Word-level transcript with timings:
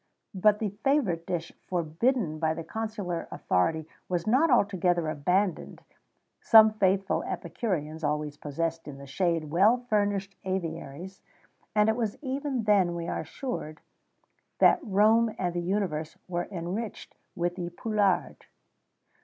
But 0.33 0.57
the 0.57 0.69
favourite 0.83 1.27
dish 1.27 1.51
forbidden 1.67 2.39
by 2.39 2.55
the 2.55 2.63
consular 2.63 3.27
authority 3.29 3.87
was 4.09 4.25
not 4.25 4.49
altogether 4.49 5.09
abandoned: 5.11 5.81
some 6.41 6.71
faithful 6.73 7.21
epicureans 7.21 8.03
always 8.03 8.35
possessed 8.35 8.87
in 8.87 8.97
the 8.97 9.05
shade 9.05 9.51
well 9.51 9.77
furnished 9.77 10.35
aviaries; 10.43 11.21
and 11.75 11.87
it 11.87 11.95
was 11.95 12.17
even 12.23 12.63
then, 12.63 12.95
we 12.95 13.07
are 13.07 13.19
assured, 13.19 13.79
that 14.57 14.79
Rome 14.81 15.35
and 15.37 15.53
the 15.53 15.61
universe 15.61 16.17
were 16.27 16.47
enriched 16.49 17.13
with 17.35 17.53
the 17.55 17.69
poularde. 17.69 18.45